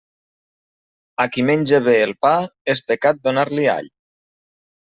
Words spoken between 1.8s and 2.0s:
bé